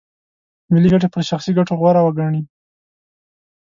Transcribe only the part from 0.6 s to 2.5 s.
ملي ګټې پر شخصي ګټو غوره وګڼي.